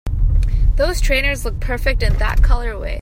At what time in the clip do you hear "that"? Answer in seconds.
2.17-2.39